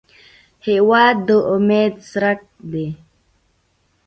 [0.67, 2.39] هېواد د امید څرک
[2.71, 2.87] دی.